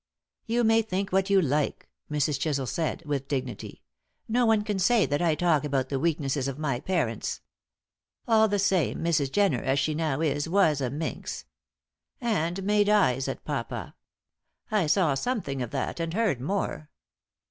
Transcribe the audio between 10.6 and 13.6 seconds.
a minx, And made eyes at